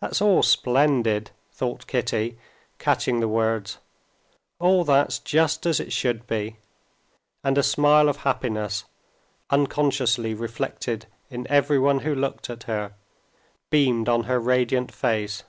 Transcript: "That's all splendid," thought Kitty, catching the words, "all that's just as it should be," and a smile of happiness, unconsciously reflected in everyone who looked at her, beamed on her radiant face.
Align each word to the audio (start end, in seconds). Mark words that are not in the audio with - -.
"That's 0.00 0.22
all 0.22 0.42
splendid," 0.42 1.30
thought 1.50 1.86
Kitty, 1.86 2.38
catching 2.78 3.20
the 3.20 3.28
words, 3.28 3.76
"all 4.58 4.82
that's 4.82 5.18
just 5.18 5.66
as 5.66 5.78
it 5.78 5.92
should 5.92 6.26
be," 6.26 6.56
and 7.44 7.58
a 7.58 7.62
smile 7.62 8.08
of 8.08 8.16
happiness, 8.24 8.86
unconsciously 9.50 10.32
reflected 10.32 11.04
in 11.28 11.46
everyone 11.48 11.98
who 11.98 12.14
looked 12.14 12.48
at 12.48 12.62
her, 12.62 12.94
beamed 13.68 14.08
on 14.08 14.22
her 14.24 14.40
radiant 14.40 14.90
face. 14.90 15.42